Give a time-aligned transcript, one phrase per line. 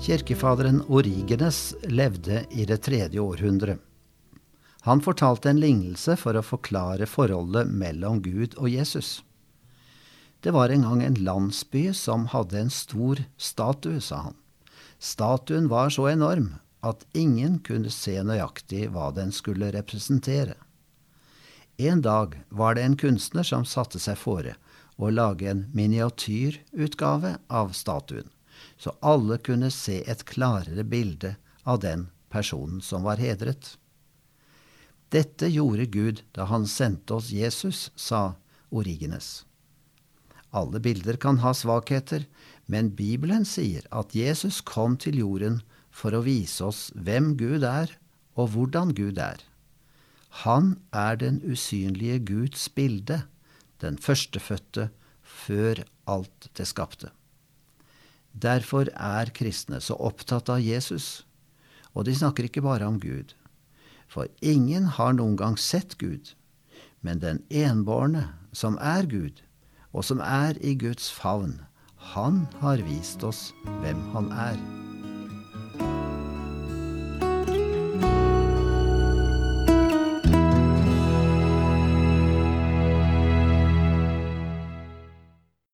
[0.00, 3.78] Kirkefaderen Origenes levde i det tredje århundret.
[4.80, 9.18] Han fortalte en lignelse for å forklare forholdet mellom Gud og Jesus.
[10.40, 14.40] Det var en gang en landsby som hadde en stor statue, sa han.
[14.98, 20.56] Statuen var så enorm at ingen kunne se nøyaktig hva den skulle representere.
[21.76, 24.56] En dag var det en kunstner som satte seg fore
[24.96, 28.28] å lage en miniatyrutgave av statuen,
[28.76, 33.76] så alle kunne se et klarere bilde av den personen som var hedret.
[35.10, 38.36] Dette gjorde Gud da han sendte oss Jesus, sa
[38.70, 39.44] Origenes.
[40.54, 42.26] Alle bilder kan ha svakheter,
[42.70, 47.90] men Bibelen sier at Jesus kom til jorden for å vise oss hvem Gud er,
[48.38, 49.42] og hvordan Gud er.
[50.46, 53.24] Han er den usynlige Guds bilde,
[53.82, 54.90] den førstefødte
[55.22, 57.10] før alt det skapte.
[58.32, 61.24] Derfor er kristne så opptatt av Jesus,
[61.94, 63.34] og de snakker ikke bare om Gud.
[64.10, 66.34] For ingen har noen gang sett Gud,
[67.02, 69.42] men den enbårne, som er Gud,
[69.92, 71.60] og som er i Guds favn,
[72.14, 73.50] han har vist oss
[73.82, 74.79] hvem han er.